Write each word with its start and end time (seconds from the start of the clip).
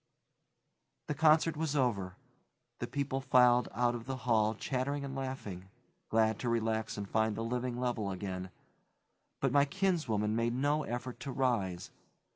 The 1.09 1.13
concert 1.13 1.55
was 1.55 1.75
over; 1.75 2.15
the 2.79 2.87
people 2.87 3.21
filed 3.21 3.69
out 3.71 3.93
of 3.93 4.07
the 4.07 4.17
hall 4.25 4.55
chattering 4.55 5.05
and 5.05 5.15
laughing, 5.15 5.69
glad 6.09 6.39
to 6.39 6.49
relax 6.49 6.97
and 6.97 7.07
find 7.07 7.35
the 7.35 7.43
living 7.43 7.79
level 7.79 8.09
again, 8.09 8.49
but 9.41 9.51
my 9.51 9.65
kinswoman 9.65 10.35
made 10.35 10.55
no 10.55 10.81
effort 10.81 11.19
to 11.19 11.31
rise. 11.31 11.91